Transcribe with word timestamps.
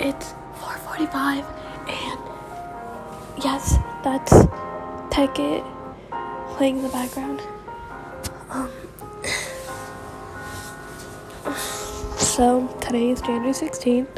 it's 0.00 0.32
4:45, 0.54 1.44
and 1.88 3.44
yes, 3.44 3.76
that's 4.02 4.32
Tekkit 5.12 5.62
playing 6.56 6.78
in 6.78 6.82
the 6.82 6.88
background. 6.88 7.42
Um, 8.48 8.70
so 12.16 12.66
today 12.80 13.10
is 13.10 13.20
January 13.20 13.52
16th, 13.52 14.08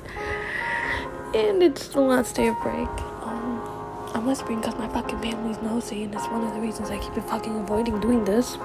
and 1.35 1.63
it's 1.63 1.89
the 1.89 2.01
last 2.01 2.37
day 2.37 2.47
of 2.47 2.57
break. 2.63 2.89
Um, 3.27 3.61
I'm 4.15 4.25
whispering 4.25 4.61
because 4.61 4.79
my 4.79 4.89
fucking 4.89 5.21
family's 5.21 5.61
nosy, 5.63 6.05
and 6.05 6.15
it's 6.15 6.29
one 6.29 6.45
of 6.45 6.55
the 6.55 6.61
reasons 6.61 6.91
I 6.91 6.99
keep 6.99 7.15
fucking 7.25 7.57
avoiding 7.57 7.99
doing 8.01 8.25
this. 8.25 8.57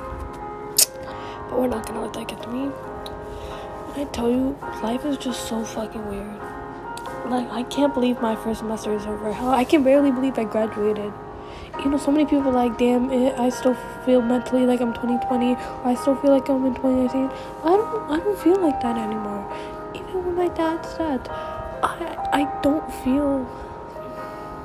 But 1.50 1.60
we're 1.60 1.68
not 1.68 1.88
gonna 1.88 2.04
let 2.04 2.14
that 2.14 2.28
get 2.28 2.44
to 2.44 2.50
me. 2.50 2.72
I 3.96 4.04
tell 4.12 4.30
you, 4.30 4.56
life 4.84 5.04
is 5.06 5.18
just 5.18 5.48
so 5.48 5.64
fucking 5.66 6.07
weird. 6.07 6.46
Like, 7.30 7.50
I 7.52 7.64
can't 7.64 7.94
believe 7.94 8.22
my 8.22 8.36
first 8.36 8.60
semester 8.60 8.94
is 8.94 9.06
over. 9.06 9.34
Hell, 9.34 9.50
I 9.50 9.64
can 9.64 9.84
barely 9.84 10.12
believe 10.12 10.40
I 10.40 10.46
graduated. 10.46 11.12
You 11.84 11.92
know, 11.92 11.98
so 11.98 12.12
many 12.12 12.26
people 12.26 12.48
are 12.50 12.54
like, 12.54 12.78
damn, 12.78 13.12
it, 13.12 13.38
I 13.38 13.50
still 13.50 13.76
feel 14.06 14.22
mentally 14.22 14.66
like 14.66 14.82
I'm 14.82 14.94
2020, 14.94 15.54
or 15.54 15.86
I 15.86 15.96
still 15.96 16.16
feel 16.16 16.32
like 16.32 16.50
I'm 16.50 16.66
in 16.66 16.74
2019. 16.76 17.30
I 17.64 17.78
don't, 17.78 18.12
I 18.12 18.20
don't 18.20 18.40
feel 18.40 18.60
like 18.62 18.82
that 18.82 18.98
anymore. 18.98 19.46
Even 19.94 20.26
when 20.26 20.36
my 20.36 20.48
dad's 20.48 20.94
dead, 20.98 21.28
I, 21.30 22.30
I 22.34 22.62
don't 22.64 22.92
feel 23.04 23.46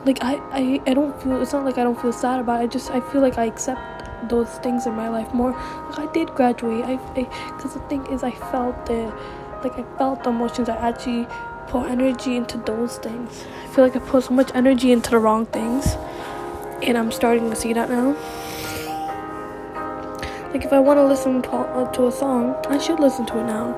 like 0.07 0.19
I, 0.23 0.37
I, 0.53 0.81
I 0.87 0.95
don't 0.95 1.21
feel. 1.23 1.43
It's 1.43 1.53
not 1.53 1.65
like 1.65 1.79
I 1.79 1.85
don't 1.85 2.01
feel 2.01 2.13
sad 2.13 2.41
about 2.41 2.61
it. 2.61 2.65
I 2.65 2.67
just, 2.69 2.91
I 2.91 3.01
feel 3.01 3.21
like 3.21 3.39
I 3.39 3.45
accept 3.45 4.29
those 4.29 4.49
things 4.61 4.87
in 4.87 4.95
my 4.95 5.09
life 5.09 5.33
more. 5.35 5.53
Like 5.91 5.99
I 5.99 6.13
did 6.13 6.29
graduate. 6.35 6.85
I, 6.85 6.97
because 7.57 7.75
the 7.75 7.81
thing 7.89 8.07
is, 8.07 8.23
I 8.23 8.31
felt 8.31 8.87
the, 8.87 9.13
like 9.63 9.79
I 9.79 9.85
felt 9.99 10.25
the 10.25 10.31
emotions. 10.31 10.69
I 10.69 10.77
actually 10.77 11.27
put 11.69 11.91
energy 11.91 12.37
into 12.37 12.59
those 12.59 12.99
things. 12.99 13.45
I 13.65 13.67
feel 13.69 13.85
like 13.85 13.97
I 13.97 14.01
put 14.01 14.25
so 14.25 14.35
much 14.35 14.51
energy 14.55 14.93
into 14.93 15.11
the 15.11 15.19
wrong 15.19 15.47
things, 15.47 15.97
and 16.83 16.99
I'm 16.99 17.13
starting 17.13 17.51
to 17.51 17.57
see 17.57 17.73
that 17.73 17.89
now. 17.89 18.17
Like 20.53 20.65
if 20.65 20.73
I 20.73 20.81
want 20.81 20.99
to 20.99 21.07
listen 21.07 21.41
to, 21.43 21.91
to 21.95 22.07
a 22.09 22.13
song, 22.13 22.57
I 22.69 22.77
should 22.79 23.01
listen 23.01 23.25
to 23.27 23.39
it 23.39 23.45
now. 23.45 23.75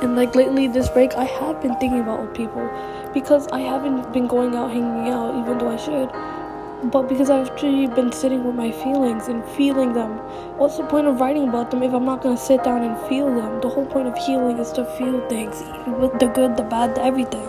And 0.00 0.16
like 0.16 0.34
lately, 0.34 0.68
this 0.68 0.88
break, 0.88 1.14
I 1.14 1.24
have 1.24 1.60
been 1.60 1.76
thinking 1.78 2.00
about 2.00 2.20
old 2.20 2.34
people 2.34 2.66
because 3.12 3.46
I 3.48 3.60
haven't 3.60 4.12
been 4.12 4.26
going 4.26 4.54
out 4.54 4.70
hanging 4.70 5.12
out, 5.12 5.38
even 5.38 5.58
though 5.58 5.68
I 5.68 5.76
should 5.76 6.10
but 6.90 7.08
because 7.08 7.30
I've 7.30 7.48
actually 7.48 7.86
been 7.86 8.12
sitting 8.12 8.44
with 8.44 8.54
my 8.54 8.70
feelings 8.70 9.28
and 9.28 9.44
feeling 9.50 9.92
them. 9.92 10.18
What's 10.58 10.76
the 10.76 10.84
point 10.84 11.06
of 11.06 11.20
writing 11.20 11.48
about 11.48 11.70
them 11.70 11.82
if 11.82 11.92
I'm 11.92 12.04
not 12.04 12.22
gonna 12.22 12.36
sit 12.36 12.62
down 12.64 12.82
and 12.82 12.98
feel 13.08 13.26
them? 13.26 13.60
The 13.60 13.68
whole 13.68 13.86
point 13.86 14.08
of 14.08 14.16
healing 14.18 14.58
is 14.58 14.72
to 14.72 14.84
feel 14.96 15.26
things, 15.28 15.62
with 15.86 16.18
the 16.18 16.26
good, 16.26 16.56
the 16.56 16.62
bad, 16.62 16.94
the 16.94 17.04
everything. 17.04 17.46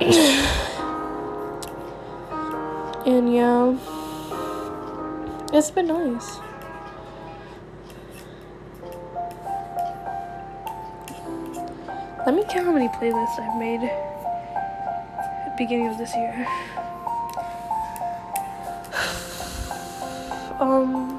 and 3.06 3.34
yeah, 3.34 3.76
it's 5.52 5.70
been 5.70 5.88
nice. 5.88 6.38
Let 12.26 12.34
me 12.34 12.44
count 12.50 12.66
how 12.66 12.72
many 12.72 12.88
playlists 12.88 13.38
I've 13.38 13.58
made 13.58 13.90
beginning 15.60 15.88
of 15.88 15.98
this 15.98 16.16
year. 16.16 16.46
Um, 20.60 21.18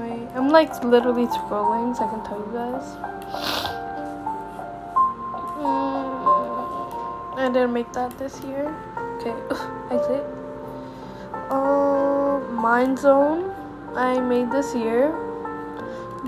wait. 0.00 0.28
I'm 0.34 0.48
like 0.48 0.82
literally 0.82 1.26
scrolling, 1.26 1.94
so 1.94 2.04
I 2.04 2.08
can 2.08 2.24
tell 2.24 2.38
you 2.38 2.52
guys. 2.54 2.96
Mm, 5.60 7.38
I 7.38 7.50
didn't 7.52 7.74
make 7.74 7.92
that 7.92 8.18
this 8.18 8.40
year. 8.40 8.74
Okay, 9.20 9.34
exit. 9.94 10.24
Uh, 11.50 12.40
Mind 12.50 12.98
Zone. 12.98 13.54
I 13.94 14.18
made 14.20 14.50
this 14.50 14.74
year. 14.74 15.12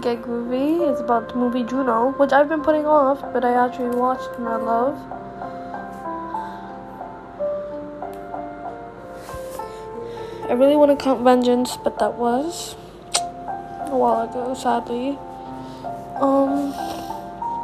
Get 0.03 0.21
Groovy. 0.21 0.87
It's 0.91 1.01
about 1.01 1.31
the 1.31 1.37
movie 1.37 1.63
Juno, 1.65 2.13
which 2.19 2.33
I've 2.33 2.51
been 2.51 2.61
putting 2.61 2.85
off, 2.85 3.23
but 3.33 3.43
I 3.43 3.55
actually 3.55 3.97
watched 3.97 4.29
and 4.37 4.47
I 4.47 4.57
love. 4.57 5.24
Really 10.55 10.77
want 10.77 10.97
to 10.97 11.03
count 11.03 11.23
Vengeance, 11.23 11.77
but 11.77 11.99
that 11.99 12.15
was 12.15 12.77
a 13.87 13.97
while 13.97 14.29
ago, 14.29 14.55
sadly. 14.55 15.19
Um, 16.21 16.73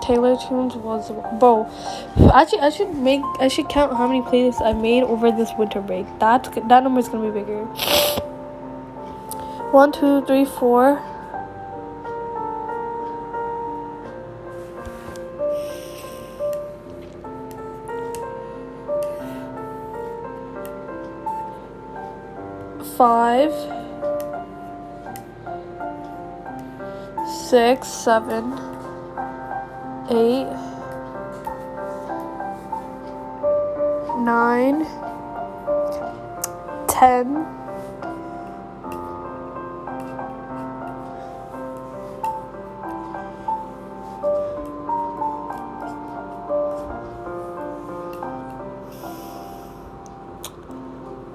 Taylor 0.02 0.36
Tunes 0.36 0.74
was 0.76 1.10
bro. 1.38 1.68
Actually, 2.34 2.60
I 2.60 2.70
should 2.70 2.94
make 2.94 3.22
I 3.38 3.48
should 3.48 3.68
count 3.68 3.96
how 3.96 4.06
many 4.06 4.22
playlists 4.22 4.60
I 4.60 4.72
made 4.72 5.04
over 5.04 5.30
this 5.30 5.50
winter 5.58 5.80
break. 5.80 6.06
That 6.18 6.52
that 6.68 6.82
number 6.82 7.00
is 7.00 7.08
gonna 7.08 7.30
be 7.30 7.38
bigger. 7.40 7.64
One, 9.72 9.92
two, 9.92 10.24
three, 10.26 10.44
four. 10.44 11.00
Five, 23.00 23.50
six, 27.48 27.88
seven, 27.88 28.52
eight, 30.10 30.44
nine, 34.18 34.84
ten. 36.88 37.46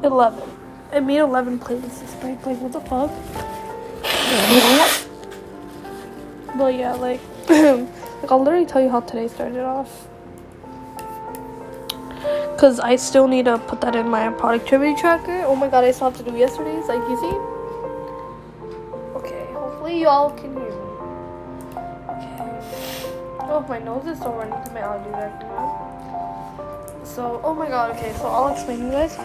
Eleven. 0.03 0.54
I 0.95 0.99
made 1.01 1.17
11 1.17 1.59
playlists 1.59 1.99
this 1.99 2.15
break. 2.21 2.45
Like, 2.45 2.57
what 2.61 2.71
the 2.71 2.79
fuck? 2.79 3.11
but 6.57 6.73
yeah, 6.73 6.93
like, 6.93 7.19
like 7.49 8.31
I'll 8.31 8.41
literally 8.41 8.65
tell 8.65 8.81
you 8.81 8.87
how 8.87 9.01
today 9.01 9.27
started 9.27 9.65
off. 9.65 10.07
Cause 12.57 12.79
I 12.79 12.95
still 12.95 13.27
need 13.27 13.43
to 13.43 13.57
put 13.57 13.81
that 13.81 13.97
in 13.97 14.07
my 14.07 14.29
productivity 14.29 14.95
tracker. 14.95 15.43
Oh 15.45 15.57
my 15.57 15.67
god, 15.67 15.83
I 15.83 15.91
still 15.91 16.11
have 16.11 16.17
to 16.25 16.31
do 16.31 16.37
yesterday's. 16.37 16.87
Like, 16.87 17.01
you 17.09 17.17
see? 17.19 17.35
Okay, 19.19 19.47
hopefully 19.51 20.01
y'all 20.01 20.29
can 20.29 20.55
hear 20.55 20.63
me. 20.63 20.69
Okay. 22.07 22.61
Oh, 23.51 23.65
my 23.67 23.79
nose 23.79 24.07
is 24.07 24.17
so 24.19 24.31
running 24.31 24.63
to 24.63 24.71
my 24.71 24.81
audio 24.81 25.11
right 25.11 25.41
now. 25.41 27.01
So, 27.03 27.41
oh 27.43 27.53
my 27.53 27.67
god. 27.67 27.97
Okay, 27.97 28.13
so 28.13 28.27
I'll 28.27 28.53
explain 28.53 28.79
to 28.79 28.85
you 28.85 28.91
guys 28.91 29.17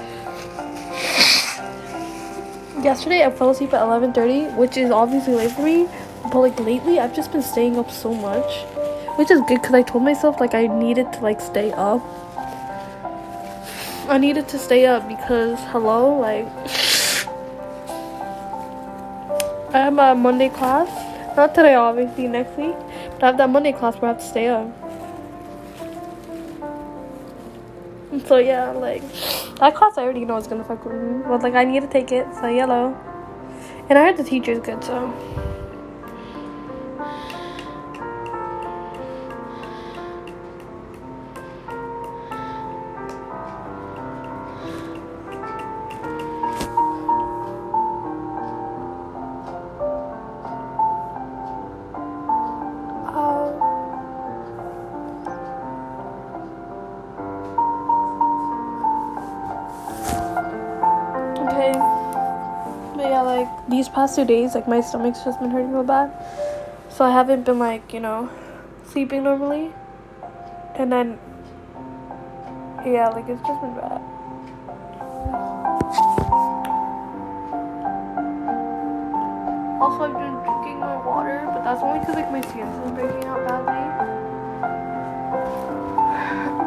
yesterday 2.85 3.25
I 3.25 3.31
fell 3.31 3.51
asleep 3.51 3.73
at 3.75 3.83
11:30, 3.83 4.57
which 4.57 4.77
is 4.77 4.91
obviously 4.91 5.35
late 5.35 5.53
for 5.53 5.63
me. 5.63 5.89
But 6.23 6.41
like 6.41 6.61
lately, 6.61 7.01
I've 7.01 7.15
just 7.15 7.33
been 7.33 7.43
staying 7.43 7.79
up 7.79 7.91
so 7.91 8.13
much, 8.13 8.65
which 9.17 9.31
is 9.31 9.41
good 9.49 9.61
because 9.61 9.75
I 9.75 9.83
told 9.83 10.05
myself 10.05 10.41
like 10.41 10.55
I 10.55 10.67
needed 10.67 11.13
to 11.15 11.21
like 11.21 11.41
stay 11.41 11.73
up. 11.73 12.03
I 14.09 14.19
needed 14.19 14.49
to 14.49 14.59
stay 14.59 14.87
up 14.87 15.09
because 15.09 15.59
hello, 15.73 16.19
like 16.19 16.47
I 19.75 19.79
have 19.89 19.99
a 19.99 20.15
Monday 20.15 20.49
class. 20.49 20.89
Not 21.37 21.55
today, 21.55 21.75
obviously 21.75 22.29
next 22.29 22.57
week, 22.59 22.75
but 23.15 23.23
I 23.23 23.27
have 23.27 23.37
that 23.39 23.51
Monday 23.51 23.73
class 23.73 23.97
where 23.97 24.11
I 24.11 24.15
have 24.15 24.23
to 24.23 24.29
stay 24.29 24.49
up. 24.49 24.69
So 28.27 28.39
yeah, 28.39 28.71
like 28.73 29.03
that 29.61 29.75
class 29.75 29.99
I 29.99 30.03
already 30.03 30.25
know 30.25 30.37
is 30.39 30.47
gonna 30.47 30.65
fuck 30.65 30.85
with 30.85 31.01
me. 31.01 31.23
But 31.29 31.43
like 31.43 31.55
I 31.55 31.65
need 31.65 31.81
to 31.83 31.87
take 31.87 32.13
it, 32.13 32.27
so 32.35 32.49
yellow. 32.49 32.97
And 33.89 33.99
I 33.99 34.05
heard 34.07 34.17
the 34.17 34.25
teacher's 34.25 34.61
good, 34.61 34.83
so 34.83 35.13
these 63.69 63.89
past 63.89 64.17
two 64.17 64.25
days, 64.25 64.55
like 64.55 64.69
my 64.69 64.81
stomach's 64.81 65.23
just 65.25 65.41
been 65.41 65.51
hurting 65.51 65.73
real 65.73 65.83
bad. 65.85 66.11
So 66.91 67.05
I 67.05 67.11
haven't 67.11 67.45
been 67.45 67.59
like, 67.59 67.93
you 67.93 68.01
know, 68.01 68.29
sleeping 68.87 69.25
normally. 69.25 69.73
And 70.77 70.93
then 70.93 71.19
Yeah, 72.85 73.09
like 73.11 73.29
it's 73.29 73.41
just 73.43 73.61
been 73.61 73.75
bad. 73.75 74.01
Also, 79.81 80.05
I've 80.05 80.15
been 80.15 80.35
drinking 80.45 80.81
more 80.81 81.03
water, 81.05 81.43
but 81.53 81.63
that's 81.63 81.83
only 81.83 81.99
because 82.01 82.15
like 82.15 82.31
my 82.33 82.41
skin's 82.41 82.79
been 82.79 82.95
breaking 82.95 83.25
out 83.29 83.47
badly. 83.47 83.85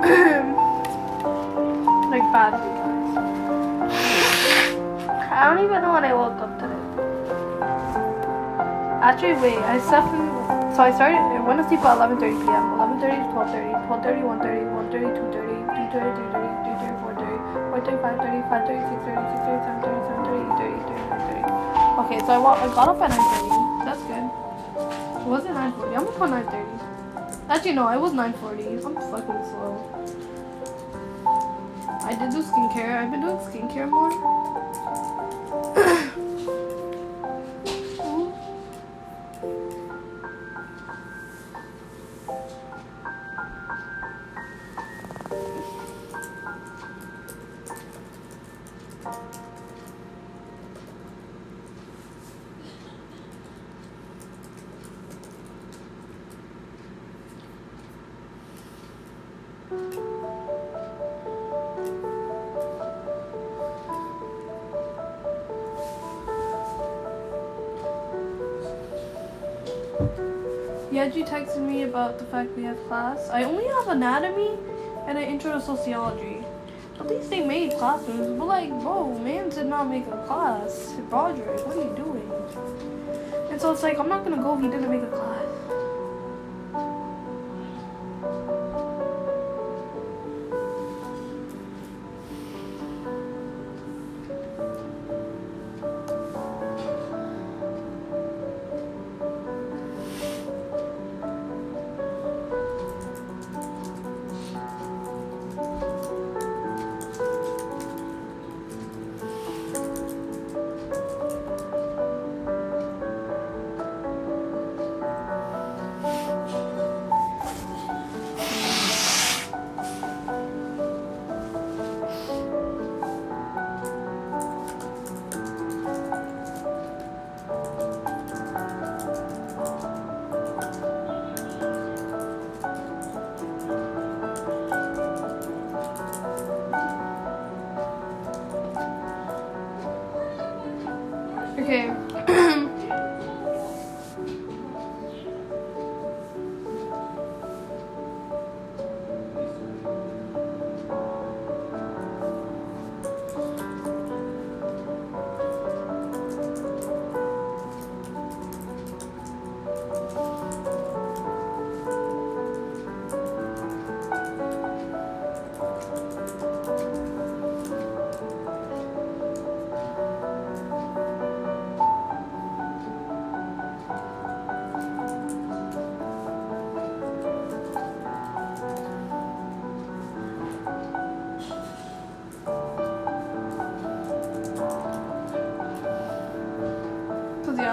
like 2.12 2.32
badly. 2.32 2.83
I 5.34 5.50
don't 5.50 5.66
even 5.66 5.82
know 5.82 5.94
when 5.94 6.06
I 6.06 6.14
woke 6.14 6.38
up 6.38 6.60
today. 6.62 6.78
Actually, 9.02 9.34
wait, 9.42 9.58
I 9.58 9.80
slept 9.82 10.14
so 10.78 10.82
I 10.82 10.90
started, 10.94 11.18
I 11.18 11.42
went 11.42 11.62
to 11.62 11.66
sleep 11.70 11.82
at 11.82 11.98
11.30 11.98 12.22
p.m., 12.22 12.78
11.30 13.02 13.02
to 13.02 13.34
12.30, 13.34 13.86
12.30, 13.90 14.26
1.30, 14.26 14.74
1.30, 14.90 15.14
2.30, 15.14 15.70
3.30, 15.70 16.18
3.30, 16.18 16.74
3.30, 16.82 17.14
4.30, 17.14 17.78
4.30, 17.78 18.02
5.30, 18.02 18.46
5.30, 18.50 18.82
6.30, 18.82 19.22
6.30, 19.34 19.70
7.30, 19.70 20.06
7.30, 20.06 20.54
8.30, 20.54 20.86
8.30, 20.86 21.18
8.30. 21.18 22.06
Okay, 22.06 22.20
so 22.26 22.30
I, 22.30 22.38
wa- 22.38 22.58
I 22.58 22.68
got 22.74 22.90
up 22.90 23.02
at 23.02 23.10
9.30, 23.10 23.86
that's 23.86 24.02
good. 24.06 24.26
Was 25.26 25.46
it 25.46 25.54
9.40? 25.54 25.98
I'm 25.98 26.08
up 26.08 26.22
at 26.22 26.30
9.30. 26.46 27.50
Actually, 27.50 27.74
no, 27.74 27.90
it 27.90 28.00
was 28.00 28.14
9.40. 28.14 28.86
I'm 28.86 28.96
fucking 29.10 29.42
slow. 29.50 29.74
I 32.06 32.16
did 32.16 32.30
do 32.32 32.42
skincare. 32.42 32.98
I've 32.98 33.12
been 33.12 33.22
doing 33.22 33.38
skincare 33.38 33.90
more. 33.90 34.53
Yeji 70.94 71.28
texted 71.28 71.60
me 71.60 71.82
about 71.82 72.20
the 72.20 72.26
fact 72.26 72.56
we 72.56 72.62
have 72.66 72.78
class. 72.88 73.28
I 73.30 73.46
only 73.46 73.66
have 73.66 73.88
anatomy 73.88 74.52
and 75.08 75.18
an 75.18 75.24
intro 75.24 75.54
to 75.54 75.60
sociology. 75.60 76.46
At 77.00 77.08
least 77.08 77.32
they 77.32 77.44
made 77.44 77.72
classrooms, 77.80 78.38
but 78.38 78.46
like, 78.46 78.70
bro, 78.70 79.18
man 79.18 79.50
did 79.50 79.66
not 79.66 79.90
make 79.90 80.06
a 80.06 80.24
class. 80.28 80.94
Broderick, 81.10 81.66
what 81.66 81.78
are 81.78 81.84
you 81.90 81.96
doing? 81.96 82.32
And 83.50 83.60
so 83.60 83.72
it's 83.72 83.82
like, 83.82 83.98
I'm 83.98 84.08
not 84.08 84.24
gonna 84.24 84.38
go 84.38 84.54
if 84.54 84.62
he 84.62 84.68
didn't 84.68 84.92
make 84.92 85.02
a 85.02 85.08
class. 85.08 85.33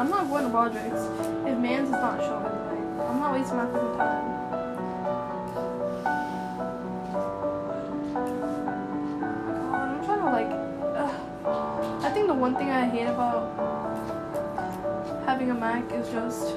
I'm 0.00 0.08
not 0.08 0.30
going 0.30 0.44
to 0.44 0.48
Broderick's 0.48 1.04
if 1.46 1.58
Mans 1.58 1.88
is 1.88 1.92
not 1.92 2.20
showing. 2.20 2.46
I'm 3.02 3.20
not 3.20 3.34
wasting 3.34 3.58
my 3.58 3.66
fucking 3.66 3.98
time. 3.98 4.24
God, 9.70 9.88
I'm 9.90 10.02
trying 10.06 10.20
to 10.20 10.24
like. 10.24 10.50
ugh. 10.96 11.14
I 12.02 12.08
think 12.14 12.28
the 12.28 12.32
one 12.32 12.56
thing 12.56 12.70
I 12.70 12.88
hate 12.88 13.08
about 13.08 13.52
having 15.26 15.50
a 15.50 15.54
Mac 15.54 15.92
is 15.92 16.08
just. 16.08 16.54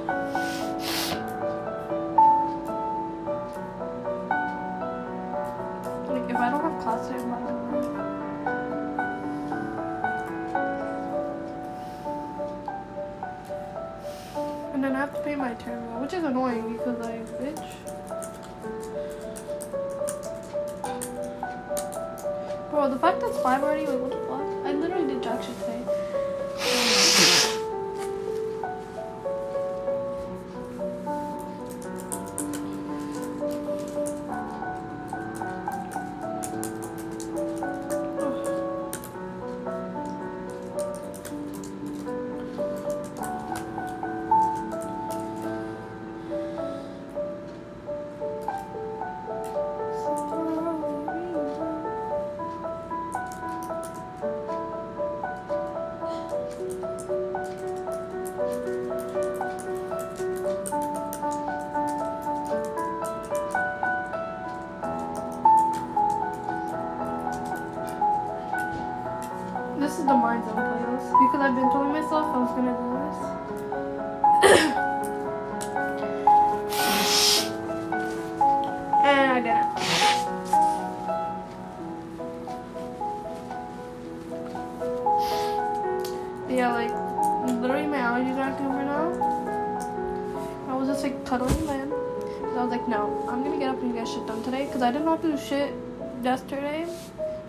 Like 6.07 6.29
if 6.29 6.37
I 6.37 6.49
don't 6.49 6.61
have 6.61 6.81
class 6.81 7.07
today, 7.07 7.19
I'm 7.19 7.29
not 7.29 7.41
gonna. 7.43 7.92
And 14.83 14.93
then 14.93 14.97
I 14.97 15.05
have 15.05 15.15
to 15.15 15.21
pay 15.21 15.35
my 15.35 15.53
terminal, 15.53 16.01
which 16.01 16.11
is 16.11 16.25
annoying 16.25 16.73
because 16.73 16.99
I 16.99 17.19
bitch. 17.39 17.55
Bro, 22.69 22.89
the 22.89 22.99
fact 22.99 23.21
that 23.21 23.33
five 23.41 23.63
already, 23.63 23.85
like 23.87 24.01
what 24.01 24.11
the 24.11 24.17
fuck? 24.27 24.32
I've 71.43 71.55
been 71.55 71.69
telling 71.71 71.91
myself 71.91 72.25
I 72.33 72.37
was 72.39 72.51
gonna 72.55 72.71
do 72.71 72.87
this. 73.03 73.17
and 79.03 79.29
I 79.29 79.41
didn't. 79.43 79.67
Yeah, 86.49 86.71
like, 86.71 86.93
literally 87.59 87.87
my 87.87 87.97
allergies 87.97 88.37
aren't 88.37 88.57
good 88.57 88.71
right 88.71 88.85
now. 88.85 89.11
I 90.69 90.75
was 90.77 90.87
just 90.87 91.03
like 91.03 91.25
cuddling 91.25 91.65
them. 91.65 91.89
So 91.89 92.57
I 92.57 92.63
was 92.63 92.71
like, 92.71 92.87
no, 92.87 93.27
I'm 93.29 93.43
gonna 93.43 93.59
get 93.59 93.67
up 93.67 93.81
and 93.81 93.93
get 93.93 94.07
shit 94.07 94.25
done 94.27 94.41
today 94.43 94.67
because 94.67 94.81
I 94.81 94.93
did 94.93 95.03
not 95.03 95.21
do 95.21 95.37
shit 95.37 95.73
yesterday. 96.23 96.87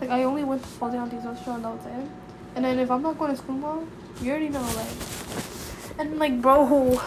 Like, 0.01 0.09
I 0.09 0.23
only 0.23 0.43
went 0.43 0.63
to 0.63 0.67
fall 0.67 0.91
down 0.91 1.09
these 1.09 1.23
restaurant, 1.23 1.63
that 1.63 1.71
was 1.71 1.85
it. 1.85 2.09
And 2.55 2.63
then 2.63 2.79
if 2.79 2.89
I'm 2.89 3.01
not 3.01 3.19
going 3.19 3.31
to 3.31 3.37
school 3.37 3.55
tomorrow, 3.55 3.87
you 4.21 4.31
already 4.31 4.49
know, 4.49 4.61
like. 4.61 4.87
And 5.99 6.17
like, 6.17 6.41
bro, 6.41 6.97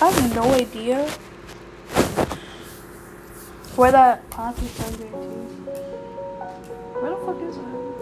I 0.00 0.10
have 0.10 0.34
no 0.34 0.44
idea 0.52 1.06
where 3.76 3.92
that 3.92 4.28
class 4.30 4.60
is 4.62 4.70
sending 4.70 5.10
to. 5.10 5.16
Where 7.00 7.10
the 7.10 7.16
fuck 7.26 7.42
is 7.42 7.56
it? 7.56 7.93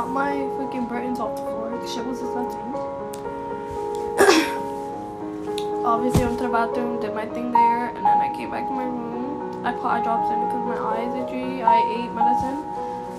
Got 0.00 0.08
my 0.08 0.32
freaking 0.56 0.88
Burtons 0.88 1.20
off 1.20 1.36
the 1.36 1.42
floor. 1.42 1.68
'cause 1.68 1.92
Shit 1.92 2.06
was 2.06 2.20
disgusting. 2.20 2.72
Obviously, 5.84 6.24
went 6.24 6.38
to 6.38 6.44
the 6.44 6.48
bathroom, 6.48 7.00
did 7.02 7.14
my 7.14 7.26
thing 7.26 7.52
there, 7.52 7.88
and 7.88 8.02
then 8.06 8.18
I 8.26 8.32
came 8.34 8.50
back 8.50 8.66
to 8.66 8.72
my 8.72 8.84
room. 8.84 9.60
I 9.62 9.72
put 9.72 9.84
eye 9.84 10.02
drops 10.02 10.30
in 10.32 10.40
because 10.46 10.64
my 10.72 10.78
eye 10.90 11.04
is 11.04 11.14
itchy. 11.20 11.62
I 11.62 11.76
ate 11.96 12.12
medicine. 12.16 12.64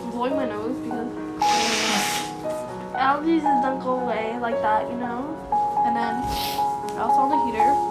I'm 0.02 0.10
blowing 0.10 0.36
my 0.36 0.48
nose 0.50 0.76
because 0.82 1.10
allergies 3.06 3.44
just 3.46 3.62
don't 3.62 3.80
go 3.80 4.00
away 4.00 4.40
like 4.42 4.60
that, 4.66 4.90
you 4.90 4.98
know. 4.98 5.22
And 5.86 5.96
then 5.96 6.16
I 6.98 7.06
was 7.06 7.18
on 7.22 7.30
the 7.30 7.38
heater. 7.46 7.91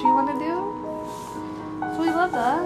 I 0.00 0.02
actually 0.02 0.16
want 0.16 0.28
to 0.28 0.38
do. 0.38 0.54
So 1.94 2.00
we 2.00 2.08
love 2.08 2.32
that. 2.32 2.64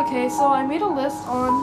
Okay, 0.00 0.28
so 0.28 0.48
I 0.48 0.66
made 0.66 0.82
a 0.82 0.86
list 0.86 1.28
on 1.28 1.62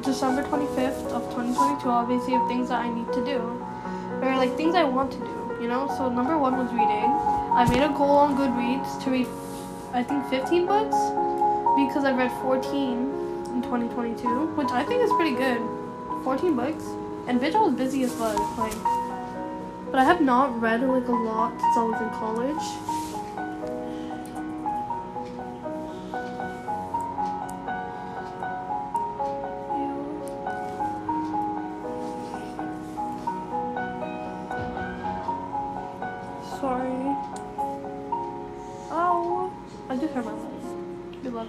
December 0.00 0.44
25th 0.44 1.12
of 1.12 1.22
2022, 1.34 1.88
obviously, 1.90 2.34
of 2.34 2.48
things 2.48 2.70
that 2.70 2.80
I 2.80 2.88
need 2.88 3.12
to 3.12 3.22
do. 3.22 3.40
Or 4.22 4.36
like 4.36 4.56
things 4.56 4.74
I 4.74 4.84
want 4.84 5.12
to 5.12 5.18
do, 5.18 5.58
you 5.60 5.68
know? 5.68 5.86
So 5.98 6.08
number 6.08 6.38
one 6.38 6.56
was 6.56 6.72
reading. 6.72 7.12
I 7.52 7.68
made 7.68 7.82
a 7.82 7.92
goal 7.92 8.16
on 8.16 8.36
Goodreads 8.38 9.04
to 9.04 9.10
read, 9.10 9.28
I 9.92 10.02
think, 10.02 10.24
15 10.30 10.64
books 10.64 11.27
because 11.86 12.04
I 12.04 12.12
read 12.12 12.32
14 12.42 12.64
in 13.54 13.62
2022, 13.62 14.46
which 14.56 14.70
I 14.70 14.84
think 14.84 15.02
is 15.02 15.10
pretty 15.12 15.36
good. 15.36 15.60
14 16.24 16.56
books. 16.56 16.84
And 17.26 17.40
bitch, 17.40 17.54
I 17.54 17.60
was 17.60 17.74
busy 17.74 18.02
as 18.02 18.12
fuck. 18.14 18.36
Like, 18.58 18.74
but 19.90 20.00
I 20.00 20.04
have 20.04 20.20
not 20.20 20.60
read 20.60 20.82
like 20.82 21.06
a 21.06 21.12
lot 21.12 21.52
since 21.52 21.76
I 21.76 21.82
was 21.84 22.00
in 22.02 22.10
college. 22.10 22.97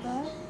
да 0.04 0.49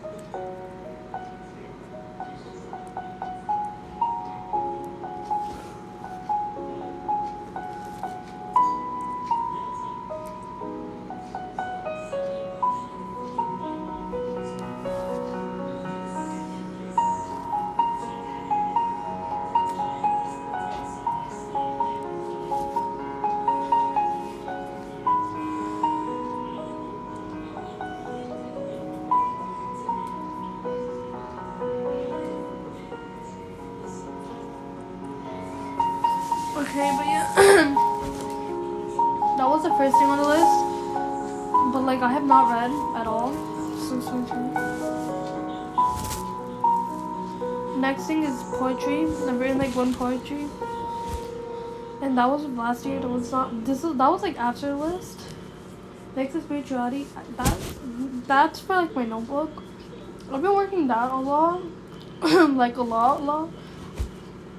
Okay, 36.59 36.91
but 36.97 37.07
yeah. 37.07 37.23
that 39.37 39.47
was 39.47 39.63
the 39.63 39.69
first 39.77 39.95
thing 39.95 40.09
on 40.09 40.17
the 40.17 40.27
list. 40.27 40.59
But 41.71 41.83
like 41.83 42.01
I 42.01 42.11
have 42.11 42.25
not 42.25 42.51
read 42.51 42.69
at 42.99 43.07
all 43.07 43.31
since 43.77 44.03
2020. 44.03 44.59
Next 47.79 48.07
thing 48.07 48.23
is 48.23 48.43
poetry. 48.59 49.03
I've 49.03 49.39
written 49.39 49.57
like 49.57 49.73
one 49.73 49.93
poetry. 49.93 50.49
And 52.01 52.17
that 52.17 52.29
was 52.29 52.43
last 52.43 52.85
year. 52.85 52.99
That 52.99 53.07
was 53.07 53.31
not 53.31 53.63
this 53.63 53.85
is 53.85 53.95
that 53.95 54.11
was 54.11 54.21
like 54.21 54.37
after 54.37 54.67
the 54.67 54.75
list. 54.75 55.17
Next 56.17 56.35
is 56.35 56.43
spirituality. 56.43 57.07
That 57.37 57.57
that's 58.27 58.59
for 58.59 58.75
like 58.75 58.93
my 58.93 59.05
notebook. 59.05 59.63
I've 60.29 60.41
been 60.41 60.55
working 60.55 60.87
that 60.87 61.09
a 61.09 61.15
lot. 61.15 61.61
like 62.21 62.75
a 62.75 62.81
lot, 62.81 63.21
a 63.21 63.23
lot. 63.23 63.49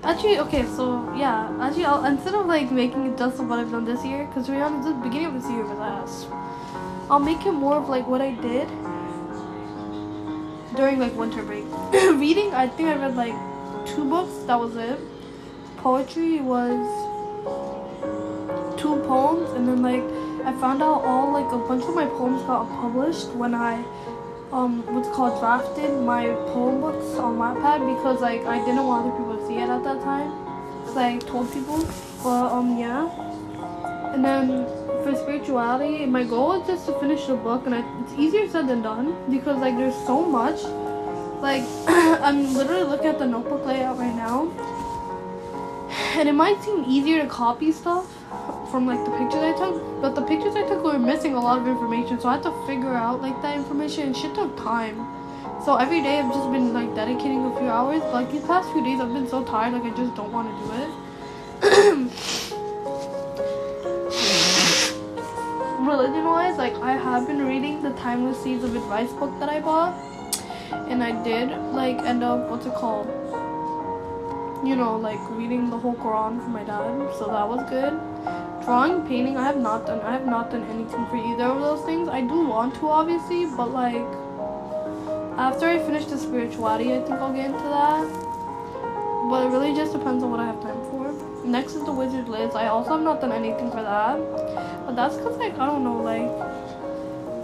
Actually, 0.02 0.38
okay, 0.38 0.64
so 0.64 1.12
yeah, 1.14 1.54
actually, 1.60 1.84
I'll, 1.84 2.04
instead 2.06 2.34
of 2.34 2.46
like 2.46 2.72
making 2.72 3.04
it 3.06 3.18
just 3.18 3.38
of 3.38 3.48
what 3.48 3.58
I've 3.58 3.70
done 3.70 3.84
this 3.84 4.02
year, 4.02 4.26
because 4.26 4.48
be 4.48 4.56
honest, 4.56 4.88
the 4.88 4.94
beginning 4.94 5.26
of 5.26 5.34
this 5.34 5.50
year 5.50 5.62
was 5.62 5.78
ass. 5.78 6.24
Uh, 6.24 7.12
I'll 7.12 7.20
make 7.20 7.44
it 7.44 7.52
more 7.52 7.76
of 7.76 7.90
like 7.90 8.06
what 8.06 8.22
I 8.22 8.30
did 8.32 8.66
during 10.74 11.00
like 11.00 11.14
winter 11.16 11.42
break. 11.42 11.64
Reading, 11.92 12.54
I 12.54 12.66
think 12.66 12.88
I 12.88 12.96
read 12.96 13.14
like 13.14 13.34
two 13.86 14.08
books. 14.08 14.32
That 14.46 14.58
was 14.58 14.74
it. 14.76 14.98
Poetry 15.76 16.40
was 16.40 16.80
two 18.80 18.96
poems, 19.06 19.50
and 19.50 19.68
then 19.68 19.82
like 19.82 20.02
I 20.46 20.58
found 20.60 20.82
out 20.82 21.04
all 21.04 21.30
like 21.30 21.52
a 21.52 21.58
bunch 21.58 21.84
of 21.84 21.94
my 21.94 22.06
poems 22.06 22.42
got 22.44 22.66
published 22.70 23.28
when 23.34 23.54
I 23.54 23.84
um 24.52 24.84
what's 24.92 25.08
called 25.08 25.38
drafted 25.38 26.02
my 26.02 26.26
poem 26.52 26.80
books 26.80 27.16
on 27.16 27.36
my 27.36 27.54
Wattpad 27.54 27.96
because 27.96 28.20
like 28.20 28.44
I 28.46 28.58
didn't 28.64 28.84
want 28.84 29.06
other 29.06 29.16
people 29.16 29.36
to 29.36 29.46
see 29.46 29.58
it 29.58 29.68
at 29.68 29.84
that 29.84 30.02
time. 30.02 30.30
Cause 30.84 30.96
I 30.96 31.18
told 31.18 31.52
people, 31.52 31.78
but 32.22 32.52
um 32.52 32.76
yeah. 32.76 33.08
And 34.12 34.24
then 34.24 34.66
for 35.04 35.14
spirituality, 35.14 36.04
my 36.04 36.24
goal 36.24 36.60
is 36.60 36.66
just 36.66 36.86
to 36.86 36.98
finish 36.98 37.26
the 37.26 37.36
book, 37.36 37.66
and 37.66 37.74
I, 37.76 38.02
it's 38.02 38.12
easier 38.14 38.48
said 38.48 38.66
than 38.66 38.82
done 38.82 39.14
because 39.30 39.58
like 39.58 39.76
there's 39.76 39.94
so 40.06 40.24
much. 40.24 40.62
Like 41.40 41.62
I'm 41.86 42.52
literally 42.54 42.82
looking 42.82 43.06
at 43.06 43.18
the 43.18 43.26
notebook 43.26 43.64
layout 43.64 43.98
right 43.98 44.14
now, 44.14 44.50
and 46.18 46.28
it 46.28 46.34
might 46.34 46.60
seem 46.64 46.84
easier 46.88 47.22
to 47.22 47.28
copy 47.28 47.70
stuff 47.70 48.19
from 48.70 48.86
like 48.86 49.04
the 49.04 49.10
pictures 49.10 49.42
I 49.42 49.52
took, 49.52 50.00
but 50.00 50.14
the 50.14 50.22
pictures 50.22 50.54
I 50.54 50.62
took 50.62 50.84
were 50.84 50.98
missing 50.98 51.34
a 51.34 51.40
lot 51.40 51.58
of 51.58 51.66
information, 51.66 52.20
so 52.20 52.28
I 52.28 52.34
had 52.34 52.42
to 52.44 52.52
figure 52.66 52.94
out 52.94 53.20
like 53.20 53.40
that 53.42 53.56
information, 53.56 54.08
and 54.08 54.16
shit 54.16 54.34
took 54.34 54.56
time. 54.56 55.06
So 55.64 55.76
every 55.76 56.00
day 56.02 56.18
I've 56.18 56.32
just 56.32 56.50
been 56.50 56.72
like 56.72 56.94
dedicating 56.94 57.44
a 57.44 57.58
few 57.58 57.68
hours. 57.68 58.00
But, 58.00 58.12
like 58.14 58.32
these 58.32 58.44
past 58.44 58.70
few 58.72 58.82
days 58.82 59.00
I've 59.00 59.12
been 59.12 59.28
so 59.28 59.44
tired, 59.44 59.74
like 59.74 59.84
I 59.92 59.96
just 59.96 60.14
don't 60.14 60.32
want 60.32 60.48
to 60.48 60.54
do 60.64 60.72
it. 60.82 60.90
religion 65.80 66.24
wise, 66.24 66.56
like 66.56 66.74
I 66.76 66.92
have 66.92 67.26
been 67.26 67.44
reading 67.46 67.82
the 67.82 67.90
Timeless 67.90 68.42
Seeds 68.42 68.64
of 68.64 68.74
Advice 68.76 69.12
book 69.12 69.32
that 69.40 69.48
I 69.48 69.60
bought, 69.60 69.94
and 70.88 71.02
I 71.02 71.22
did 71.24 71.50
like 71.72 71.98
end 71.98 72.22
up 72.22 72.48
what's 72.48 72.66
it 72.66 72.74
called? 72.74 73.08
You 74.66 74.76
know, 74.76 74.96
like 74.96 75.20
reading 75.30 75.70
the 75.70 75.78
whole 75.78 75.94
Quran 75.94 76.42
for 76.42 76.50
my 76.50 76.62
dad, 76.64 77.12
so 77.18 77.26
that 77.26 77.48
was 77.48 77.68
good. 77.68 78.09
Drawing, 78.64 79.06
painting, 79.06 79.36
I 79.36 79.44
have 79.44 79.56
not 79.56 79.86
done. 79.86 80.00
I 80.00 80.12
have 80.12 80.26
not 80.26 80.50
done 80.50 80.64
anything 80.64 81.06
for 81.06 81.16
either 81.16 81.44
of 81.44 81.60
those 81.60 81.84
things. 81.84 82.08
I 82.08 82.20
do 82.20 82.46
want 82.46 82.74
to, 82.76 82.88
obviously, 82.88 83.46
but 83.46 83.72
like 83.72 84.06
after 85.38 85.66
I 85.66 85.78
finish 85.78 86.04
the 86.04 86.18
spirituality, 86.18 86.92
I 86.92 87.00
think 87.00 87.18
I'll 87.18 87.32
get 87.32 87.46
into 87.46 87.58
that. 87.58 88.04
But 89.30 89.46
it 89.46 89.50
really 89.50 89.74
just 89.74 89.92
depends 89.92 90.22
on 90.22 90.30
what 90.30 90.40
I 90.40 90.46
have 90.46 90.60
time 90.60 90.80
for. 90.90 91.12
Next 91.46 91.74
is 91.74 91.84
the 91.84 91.92
Wizard 91.92 92.28
Liz. 92.28 92.54
I 92.54 92.66
also 92.66 92.90
have 92.90 93.02
not 93.02 93.20
done 93.20 93.32
anything 93.32 93.70
for 93.70 93.82
that. 93.82 94.18
But 94.84 94.96
that's 94.96 95.16
because, 95.16 95.36
like, 95.38 95.58
I 95.58 95.66
don't 95.66 95.84
know, 95.84 96.02
like, 96.02 96.28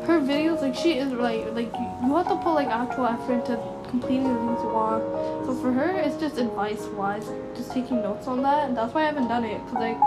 her 0.07 0.21
videos, 0.21 0.61
like, 0.61 0.75
she 0.75 0.99
is, 0.99 1.13
like, 1.13 1.55
like, 1.55 1.73
you 1.73 2.15
have 2.15 2.29
to 2.29 2.37
put, 2.37 2.55
like, 2.55 2.69
actual 2.69 3.07
effort 3.07 3.35
into 3.35 3.59
completing 3.89 4.25
the 4.25 4.35
things 4.35 4.61
you 4.63 4.69
want. 4.69 5.03
So 5.47 5.55
for 5.55 5.73
her, 5.73 5.91
it's 5.99 6.17
just 6.17 6.39
advice-wise, 6.39 7.27
just 7.57 7.73
taking 7.73 8.03
notes 8.03 8.27
on 8.27 8.43
that. 8.43 8.69
And 8.69 8.77
that's 8.77 8.93
why 8.93 9.03
I 9.03 9.07
haven't 9.07 9.29
done 9.29 9.45
it. 9.45 9.65
Because, 9.65 9.81
like, 9.81 9.99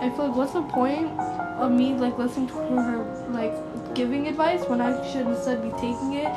I 0.00 0.10
feel 0.10 0.28
like, 0.28 0.36
what's 0.36 0.52
the 0.52 0.62
point 0.62 1.10
of 1.58 1.72
me, 1.72 1.92
like, 1.94 2.16
listening 2.18 2.46
to 2.48 2.54
her, 2.54 3.26
like, 3.30 3.52
giving 3.94 4.28
advice 4.28 4.64
when 4.68 4.80
I 4.80 4.92
should 5.10 5.26
instead 5.26 5.60
be 5.60 5.70
taking 5.70 6.12
it, 6.12 6.28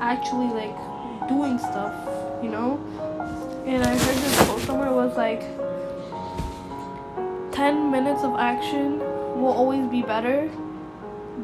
actually, 0.00 0.48
like, 0.48 0.76
doing 1.28 1.56
stuff, 1.58 1.94
you 2.42 2.50
know? 2.50 2.80
And 3.66 3.84
I 3.84 3.90
heard 3.90 4.16
this 4.16 4.46
quote 4.46 4.60
somewhere 4.62 4.92
was, 4.92 5.16
like, 5.16 5.42
10 7.52 7.88
minutes 7.92 8.24
of 8.24 8.34
action 8.34 8.98
will 9.40 9.52
always 9.52 9.86
be 9.86 10.02
better 10.02 10.50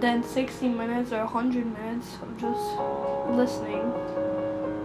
than 0.00 0.24
60 0.24 0.68
minutes 0.68 1.12
or 1.12 1.24
100 1.24 1.66
minutes 1.66 2.16
of 2.20 2.36
just 2.36 2.66
listening. 3.30 3.92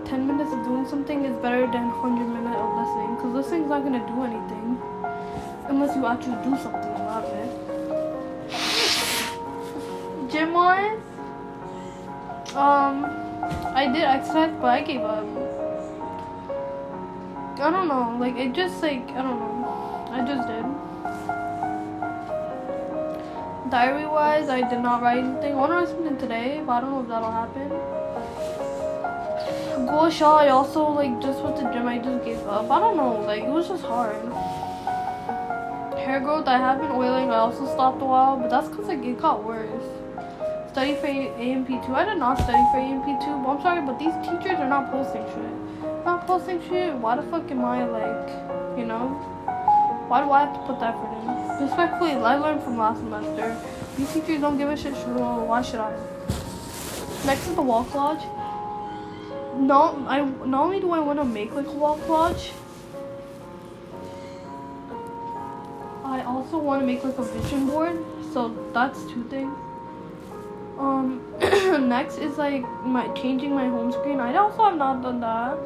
10 0.06 0.28
minutes 0.28 0.54
of 0.54 0.64
doing 0.64 0.88
something 0.88 1.26
is 1.26 1.36
better 1.38 1.66
than 1.66 1.90
100 1.90 2.28
minutes 2.28 2.62
of 2.62 2.78
listening 2.78 3.16
because 3.16 3.34
listening's 3.34 3.70
not 3.70 3.82
going 3.82 4.00
to 4.00 4.06
do 4.06 4.22
anything 4.22 4.78
unless 5.70 5.96
you 5.96 6.06
actually 6.06 6.38
do 6.44 6.58
something 6.58 6.96
about 6.96 7.26
it. 7.26 7.50
Gym 10.32 10.54
wise, 10.54 11.00
um, 12.56 13.06
I 13.76 13.88
did 13.92 14.04
exercise, 14.04 14.54
but 14.62 14.68
I 14.68 14.82
gave 14.82 15.02
up. 15.02 15.26
I 17.58 17.70
don't 17.72 17.88
know, 17.88 18.18
like, 18.20 18.36
it 18.36 18.54
just, 18.54 18.82
like, 18.82 19.10
I 19.12 19.22
don't 19.22 19.40
know. 19.40 20.08
I 20.12 20.22
just 20.26 20.48
did. 20.48 20.66
Diary 23.72 24.06
wise, 24.06 24.50
I 24.50 24.62
did 24.70 24.80
not 24.80 25.02
write 25.02 25.18
anything. 25.18 25.54
I 25.54 25.56
want 25.56 25.72
to 25.72 25.76
write 25.76 25.88
something 25.88 26.18
today, 26.18 26.62
but 26.66 26.74
I 26.74 26.82
don't 26.82 26.92
know 26.92 27.02
if 27.02 27.08
that'll 27.08 27.32
happen. 27.32 27.70
Gua 29.88 30.10
Sha, 30.12 30.36
I 30.38 30.50
also 30.50 30.90
like 30.90 31.20
just 31.22 31.42
went 31.42 31.58
to 31.58 31.64
gym. 31.74 31.88
I 31.88 31.98
just 31.98 32.24
gave 32.24 32.46
up. 32.48 32.70
I 32.70 32.80
don't 32.80 32.96
know, 32.96 33.22
like 33.22 33.44
it 33.44 33.50
was 33.50 33.68
just 33.68 33.84
hard. 33.84 34.16
Hair 36.06 36.20
growth, 36.20 36.48
I 36.48 36.60
have 36.60 36.80
been 36.80 36.92
oiling. 36.92 37.32
I 37.32 37.38
also 37.38 37.66
stopped 37.66 38.00
a 38.00 38.06
while, 38.06 38.38
but 38.38 38.52
that's 38.52 38.68
because 38.68 38.86
like 38.86 39.04
it 39.04 39.20
got 39.20 39.44
worse. 39.44 39.84
Study 40.70 40.94
for 40.98 41.08
A&P2. 41.08 41.90
I 41.90 42.06
did 42.06 42.20
not 42.20 42.38
study 42.38 42.62
for 42.72 42.78
A&P2, 42.78 43.44
but 43.44 43.50
I'm 43.50 43.62
sorry, 43.64 43.82
but 43.82 43.98
these 43.98 44.14
teachers 44.22 44.60
are 44.60 44.70
not 44.70 44.92
posting 44.92 45.26
shit. 45.26 46.06
Not 46.06 46.28
posting 46.28 46.62
shit. 46.70 46.94
Why 46.94 47.16
the 47.16 47.24
fuck 47.24 47.50
am 47.50 47.66
I 47.66 47.86
like, 47.86 48.78
you 48.78 48.86
know? 48.86 49.08
Why 50.08 50.24
do 50.24 50.30
I 50.30 50.42
have 50.42 50.54
to 50.54 50.60
put 50.68 50.80
that 50.80 50.94
for 50.94 51.10
them? 51.10 51.64
Respectfully, 51.68 52.12
I 52.12 52.36
learned 52.36 52.62
from 52.62 52.78
last 52.78 53.00
semester. 53.00 53.60
These 53.98 54.14
teachers 54.14 54.42
don't 54.42 54.60
give 54.60 54.70
a 54.70 54.78
shit, 54.78 54.94
so 54.94 55.44
why 55.44 55.64
should 55.64 55.80
I? 55.80 55.92
Next 57.26 57.48
is 57.48 57.56
the 57.56 57.64
wall 57.64 57.84
collage. 57.86 58.24
No, 59.58 60.06
I, 60.08 60.22
not 60.22 60.66
only 60.66 60.80
do 60.80 60.92
I 60.92 61.00
want 61.00 61.18
to 61.18 61.26
make 61.26 61.56
like 61.56 61.66
a 61.66 61.72
wall 61.72 61.98
collage, 61.98 62.52
I 66.16 66.24
also 66.24 66.58
want 66.58 66.82
to 66.82 66.86
make 66.88 67.04
like 67.04 67.18
a 67.18 67.24
vision 67.24 67.68
board. 67.68 67.98
So 68.32 68.48
that's 68.74 69.04
two 69.04 69.24
things. 69.26 69.54
Um, 70.78 71.22
next 71.90 72.20
is 72.20 72.38
like 72.38 72.64
my 72.86 73.08
changing 73.22 73.54
my 73.54 73.68
home 73.68 73.92
screen. 73.92 74.22
I 74.22 74.34
also 74.38 74.64
have 74.64 74.78
not 74.78 75.02
done 75.04 75.20
that. 75.20 75.58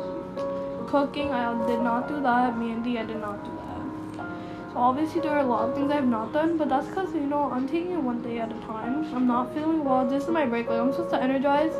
Cooking, 0.88 1.32
I 1.32 1.44
did 1.68 1.82
not 1.82 2.08
do 2.08 2.20
that. 2.22 2.56
Mehndi, 2.56 2.98
I 2.98 3.06
did 3.06 3.22
not 3.22 3.44
do 3.46 3.52
that. 3.58 4.74
So 4.74 4.80
obviously 4.80 5.22
there 5.22 5.32
are 5.32 5.46
a 5.46 5.50
lot 5.52 5.70
of 5.70 5.76
things 5.76 5.92
I 5.92 5.96
have 5.96 6.08
not 6.08 6.34
done, 6.34 6.58
but 6.58 6.70
that's 6.70 6.88
because 6.88 7.14
you 7.14 7.28
know 7.34 7.44
I'm 7.52 7.68
taking 7.68 7.92
it 7.92 8.02
one 8.02 8.24
day 8.24 8.40
at 8.40 8.52
a 8.52 8.60
time. 8.62 9.06
I'm 9.16 9.28
not 9.28 9.54
feeling 9.54 9.84
well. 9.84 10.08
This 10.08 10.24
is 10.24 10.30
my 10.30 10.48
break. 10.48 10.68
Like 10.68 10.80
I'm 10.80 10.92
supposed 10.92 11.12
to 11.12 11.22
energize 11.22 11.74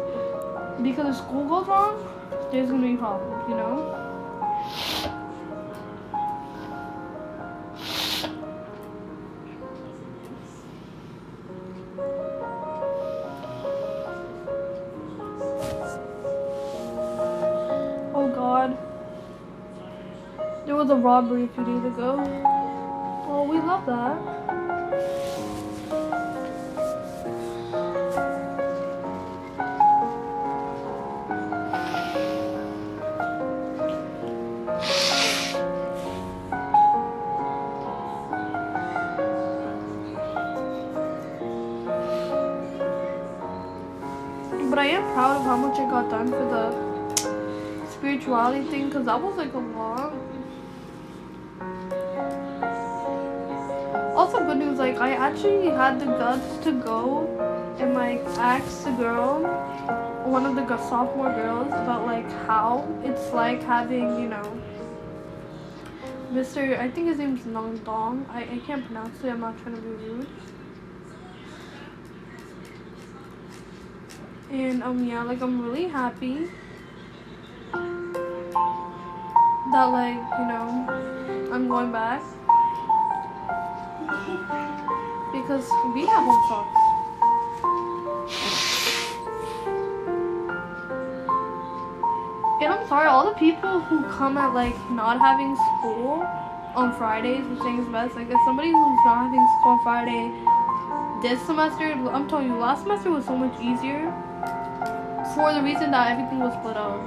because 0.84 1.16
if 1.16 1.24
school 1.24 1.46
goes 1.46 1.68
wrong, 1.68 1.98
there's 2.52 2.70
gonna 2.70 2.86
be 2.86 2.96
problems. 2.98 3.50
You 3.50 3.56
know. 3.56 3.99
Robbery 21.00 21.46
a 21.46 21.48
few 21.48 21.64
days 21.64 21.86
ago. 21.86 22.20
Oh, 23.32 23.48
we 23.50 23.58
love 23.58 23.86
that. 23.86 24.20
But 44.70 44.78
I 44.78 44.86
am 44.88 45.14
proud 45.14 45.38
of 45.38 45.44
how 45.44 45.58
much 45.58 45.80
I 45.80 45.90
got 45.90 46.10
done 46.10 46.30
for 46.30 46.46
the 46.46 47.88
spirituality 47.90 48.70
thing 48.70 48.86
because 48.88 49.06
that 49.06 49.22
was 49.22 49.36
like 49.36 49.54
a 49.54 49.58
lot. 49.58 50.29
Also 54.30 54.46
good 54.46 54.58
news, 54.60 54.78
like 54.78 55.00
I 55.00 55.16
actually 55.16 55.72
had 55.72 56.00
the 56.00 56.06
guts 56.06 56.64
to 56.64 56.72
go 56.72 57.26
and 57.80 57.96
like 57.96 58.24
ask 58.38 58.84
the 58.84 58.92
girl, 58.92 59.42
one 60.24 60.46
of 60.46 60.56
the 60.56 60.68
sophomore 60.78 61.34
girls, 61.34 61.66
about 61.70 62.06
like 62.06 62.30
how 62.46 62.88
it's 63.04 63.34
like 63.34 63.64
having, 63.64 64.20
you 64.22 64.30
know, 64.30 64.62
Mr. 66.32 66.80
I 66.80 66.92
think 66.92 67.08
his 67.08 67.18
name's 67.18 67.44
Nong 67.48 67.78
Dong. 67.80 68.24
I, 68.30 68.44
I 68.44 68.62
can't 68.68 68.86
pronounce 68.86 69.24
it, 69.24 69.30
I'm 69.30 69.40
not 69.40 69.58
trying 69.64 69.78
to 69.78 69.82
be 69.82 69.88
rude. 69.88 70.28
And 74.52 74.84
um 74.84 75.04
yeah, 75.08 75.24
like 75.24 75.42
I'm 75.42 75.60
really 75.60 75.88
happy 75.88 76.52
that 79.72 79.86
like, 79.86 80.22
you 80.38 80.46
know, 80.46 81.50
I'm 81.52 81.68
going 81.68 81.92
back 81.92 82.22
because 85.32 85.70
we 85.94 86.06
have 86.06 86.24
home 86.24 86.44
socks. 86.50 86.80
And 92.62 92.74
I'm 92.74 92.88
sorry, 92.88 93.08
all 93.08 93.26
the 93.26 93.40
people 93.40 93.80
who 93.80 94.04
come 94.18 94.38
at 94.38 94.54
like 94.54 94.76
not 94.92 95.20
having 95.20 95.56
school 95.56 96.28
on 96.76 96.94
Fridays, 96.98 97.46
which 97.48 97.60
things 97.60 97.88
best. 97.90 98.16
Like, 98.16 98.30
if 98.30 98.38
somebody 98.46 98.70
who's 98.70 99.00
not 99.06 99.30
having 99.30 99.48
school 99.60 99.72
on 99.74 99.80
Friday 99.84 100.32
this 101.22 101.42
semester, 101.46 101.86
I'm 101.86 102.28
telling 102.28 102.48
you, 102.48 102.58
last 102.58 102.84
semester 102.84 103.12
was 103.12 103.26
so 103.26 103.36
much 103.36 103.60
easier 103.60 104.12
for 105.36 105.54
the 105.54 105.62
reason 105.62 105.92
that 105.92 106.12
everything 106.12 106.40
was 106.40 106.54
split 106.54 106.78
up. 106.78 107.00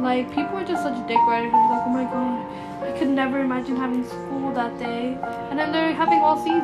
Like, 0.00 0.28
people 0.28 0.56
are 0.56 0.64
just 0.64 0.82
such 0.82 0.96
dick 1.08 1.18
riders. 1.28 1.52
Like, 1.52 1.82
oh 1.86 1.90
my 1.90 2.04
god, 2.04 2.44
I 2.86 2.98
could 2.98 3.08
never 3.08 3.40
imagine 3.40 3.76
having 3.76 4.04
school 4.06 4.52
that 4.54 4.78
day. 4.78 5.18
And 5.50 5.58
then 5.58 5.72
they're 5.72 5.92
having 5.92 6.20
all 6.20 6.36
C's 6.36 6.62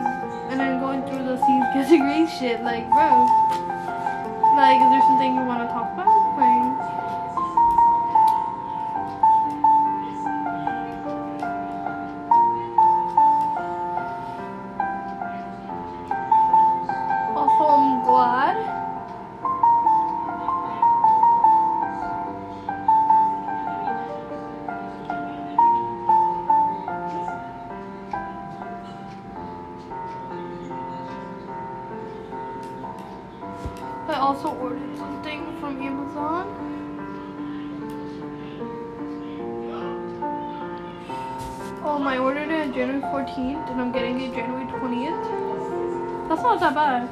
and 0.51 0.61
then 0.61 0.81
going 0.81 1.03
through 1.03 1.25
the 1.25 1.37
C's 1.37 1.65
category 1.75 2.27
shit. 2.39 2.63
Like, 2.63 2.89
bro. 2.91 3.27
Like, 4.55 4.79
is 4.81 4.91
there 4.93 5.03
something 5.09 5.35
you 5.35 5.45
want 5.45 5.67
to 5.67 5.69
talk 5.73 5.93
about? 5.95 6.12
14th 43.23 43.71
and 43.71 43.81
I'm 43.81 43.93
getting 43.93 44.21
it 44.21 44.35
January 44.35 44.67
20th. 44.67 46.29
That's 46.29 46.43
not 46.43 46.59
that 46.61 46.75
bad. 46.75 47.09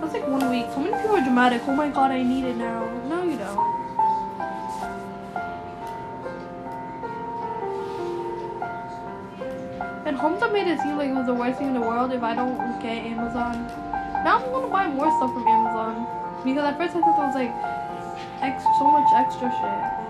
That's 0.00 0.12
like 0.14 0.26
one 0.26 0.50
week. 0.50 0.66
So 0.74 0.80
many 0.80 0.96
people 0.96 1.16
are 1.16 1.22
dramatic. 1.22 1.62
Oh 1.66 1.74
my 1.74 1.88
god, 1.88 2.10
I 2.10 2.22
need 2.22 2.44
it 2.44 2.56
now. 2.56 2.88
No, 3.08 3.22
you 3.22 3.36
don't. 3.36 3.78
And 10.06 10.16
Homza 10.16 10.52
made 10.52 10.66
it 10.66 10.80
seem 10.80 10.96
like 10.96 11.10
it 11.10 11.14
was 11.14 11.26
the 11.26 11.34
worst 11.34 11.58
thing 11.58 11.68
in 11.68 11.74
the 11.74 11.80
world 11.80 12.12
if 12.12 12.22
I 12.22 12.34
don't 12.34 12.56
get 12.82 13.04
Amazon. 13.06 13.66
Now 14.24 14.42
I'm 14.42 14.50
gonna 14.50 14.66
buy 14.66 14.88
more 14.88 15.10
stuff 15.18 15.32
from 15.32 15.46
Amazon. 15.46 16.06
Because 16.44 16.64
at 16.64 16.76
first 16.78 16.96
I 16.96 17.00
thought 17.00 17.16
there 17.16 17.26
was 17.26 17.36
like 18.42 18.60
so 18.78 18.90
much 18.90 19.06
extra 19.14 19.50
shit. 19.54 20.00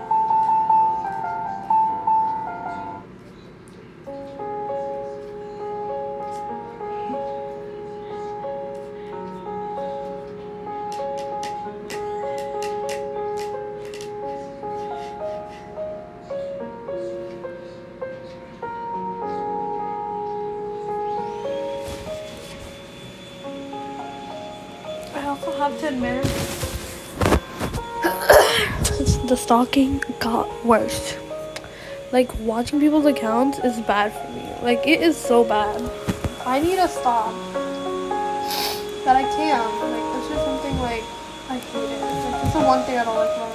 To 25.91 25.97
admit, 25.97 26.23
the 29.27 29.35
stalking 29.35 30.03
got 30.19 30.47
worse. 30.65 31.17
Like 32.11 32.33
watching 32.39 32.79
people's 32.79 33.05
accounts 33.05 33.59
is 33.59 33.79
bad 33.81 34.11
for 34.11 34.27
me. 34.33 34.43
Like 34.61 34.85
it 34.87 35.01
is 35.01 35.17
so 35.17 35.43
bad. 35.43 35.81
I 36.45 36.59
need 36.59 36.75
to 36.75 36.87
stop. 36.87 37.33
But 39.05 39.15
I 39.15 39.23
can't. 39.23 39.73
Like 39.81 40.17
it's 40.17 40.29
just 40.29 40.45
something 40.45 40.79
like 40.79 41.03
I 41.49 41.57
hate 41.57 41.89
it. 41.89 42.01
Like 42.01 42.43
it's 42.43 42.53
the 42.53 42.59
one 42.59 42.83
thing 42.83 42.97
I 42.97 43.03
don't 43.03 43.15
like 43.15 43.35
about. 43.35 43.51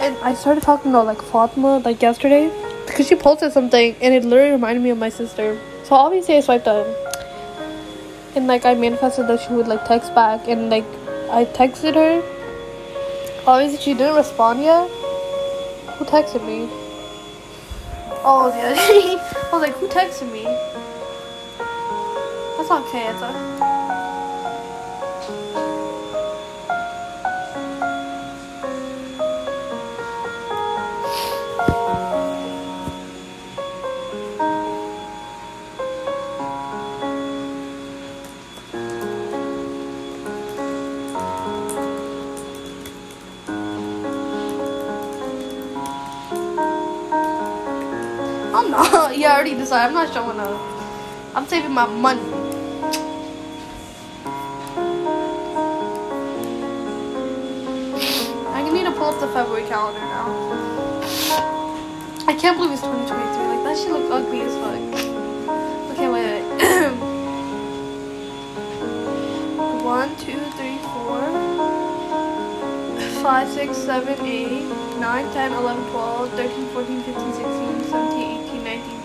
And 0.00 0.16
I 0.18 0.34
started 0.34 0.62
talking 0.64 0.90
about, 0.90 1.06
like 1.06 1.22
Fatima 1.22 1.78
like 1.78 2.02
yesterday 2.02 2.50
because 2.86 3.06
she 3.06 3.14
posted 3.14 3.52
something 3.52 3.94
and 4.00 4.14
it 4.14 4.24
literally 4.24 4.50
reminded 4.52 4.82
me 4.82 4.90
of 4.90 4.98
my 4.98 5.08
sister. 5.08 5.58
So 5.84 5.94
obviously 5.94 6.36
I 6.36 6.40
swiped 6.40 6.66
up 6.68 7.11
and 8.34 8.46
like 8.46 8.64
I 8.64 8.74
manifested 8.74 9.26
that 9.28 9.40
she 9.40 9.52
would 9.52 9.68
like 9.68 9.84
text 9.84 10.14
back 10.14 10.48
and 10.48 10.70
like 10.70 10.86
I 11.30 11.44
texted 11.44 11.94
her. 11.94 12.22
Obviously 13.46 13.78
she 13.78 13.94
didn't 13.94 14.16
respond 14.16 14.62
yet. 14.62 14.88
Who 15.96 16.04
texted 16.04 16.46
me? 16.46 16.68
Oh 18.24 18.52
yeah. 18.56 18.74
I 18.76 19.48
was 19.52 19.62
like, 19.62 19.74
who 19.74 19.88
texted 19.88 20.30
me? 20.32 20.44
That's 22.56 22.70
okay, 22.70 23.08
it's 23.08 23.71
Decided. 49.72 49.88
I'm 49.88 49.94
not 49.94 50.12
showing 50.12 50.38
up. 50.38 50.60
I'm 51.34 51.46
saving 51.46 51.72
my 51.72 51.86
money. 51.86 52.20
I 58.52 58.62
need 58.70 58.84
to 58.84 58.92
pull 58.92 59.14
up 59.14 59.20
the 59.20 59.28
February 59.28 59.66
calendar 59.68 60.00
now. 60.00 60.26
I 62.28 62.34
can't 62.34 62.58
believe 62.58 62.72
it's 62.72 62.82
2023. 62.82 63.46
Like 63.48 63.64
that 63.64 63.78
shit 63.78 63.90
look 63.92 64.10
ugly 64.12 64.42
as 64.42 64.54
fuck. 64.60 64.78
Okay, 65.92 66.08
wait, 66.10 66.24
wait. 66.28 66.44
One, 69.82 70.14
two, 70.16 70.38
three, 70.58 70.76
four, 70.92 71.20
five, 73.22 73.48
six, 73.48 73.78
seven, 73.78 74.20
eight, 74.26 74.66
nine, 75.00 75.32
ten, 75.32 75.52
eleven, 75.54 75.82
twelve, 75.90 76.30
thirteen, 76.32 76.68
fourteen, 76.74 77.02
fifteen, 77.04 77.32
sixteen, 77.32 77.81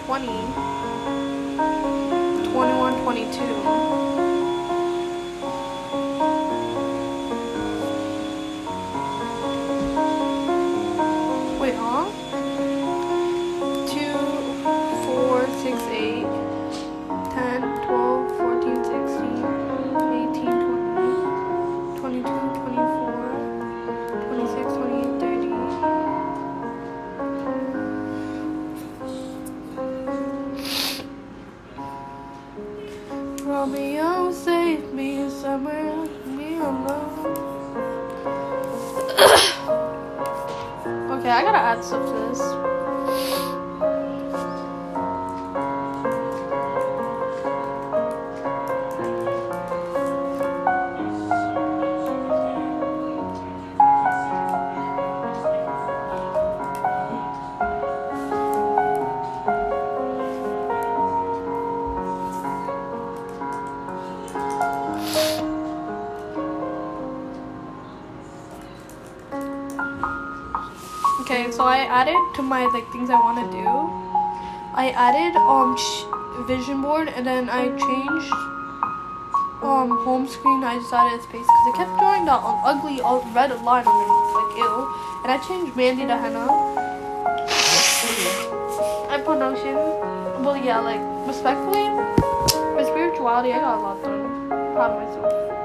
20, 0.08 0.26
21, 2.54 3.04
22. 3.04 4.07
Okay, 71.22 71.52
so 71.52 71.64
I 71.64 71.80
added 71.90 72.16
to 72.36 72.42
my 72.42 72.66
like 72.66 72.92
things 72.92 73.10
I 73.10 73.16
want 73.16 73.42
to 73.42 73.48
do. 73.52 73.66
I 74.74 74.92
added 74.92 75.36
um 75.36 75.76
sh- 75.76 76.06
vision 76.48 76.82
board 76.82 77.10
and 77.10 77.26
then 77.26 77.50
I 77.50 77.70
changed 77.74 78.32
um 79.66 79.90
home 80.06 80.28
screen, 80.28 80.64
I 80.64 80.78
decided 80.78 81.18
it's 81.18 81.26
space 81.26 81.42
because 81.42 81.68
I 81.68 81.78
kept 81.78 81.98
drawing 82.00 82.26
that 82.26 82.40
ugly 82.44 83.02
red 83.34 83.50
line 83.66 83.86
underneath, 83.88 84.30
like 84.38 84.58
ew. 84.62 84.74
And 85.26 85.32
I 85.34 85.38
changed 85.48 85.74
Mehndi 85.74 86.06
to 86.06 86.16
Henna. 86.16 86.46
I 89.10 89.18
put 89.26 89.40
Notion. 89.40 89.76
Well, 90.46 90.56
yeah, 90.56 90.80
like 90.80 91.02
respectfully, 91.28 91.90
for 92.78 92.84
spirituality, 92.86 93.52
I 93.54 93.60
got 93.60 93.80
a 93.80 93.82
lot 93.82 94.04
done. 94.04 94.48
Proud 94.74 94.92
of 94.92 95.02
myself. 95.02 95.57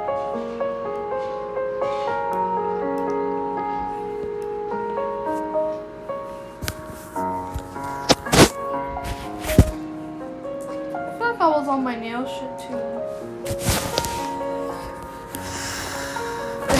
On 11.72 11.82
my 11.82 11.96
nail 11.96 12.26
shit 12.26 12.68
too. 12.68 12.76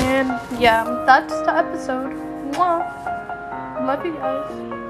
And 0.04 0.60
yeah, 0.60 0.84
that's 1.06 1.32
the 1.32 1.56
episode. 1.56 2.12
Mwah. 2.52 3.86
Love 3.86 4.04
you 4.04 4.12
guys. 4.12 4.81